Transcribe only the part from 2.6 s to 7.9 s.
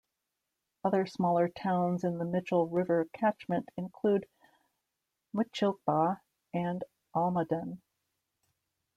River catchment include Mutchilba and Almaden.